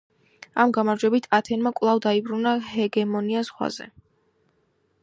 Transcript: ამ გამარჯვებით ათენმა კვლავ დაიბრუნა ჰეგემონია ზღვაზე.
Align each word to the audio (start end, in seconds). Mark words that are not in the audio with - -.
ამ 0.63 0.71
გამარჯვებით 0.77 1.27
ათენმა 1.39 1.73
კვლავ 1.81 2.01
დაიბრუნა 2.07 2.55
ჰეგემონია 2.73 3.47
ზღვაზე. 3.53 3.91